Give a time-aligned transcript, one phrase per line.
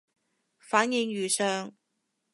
[0.57, 1.75] 反應如上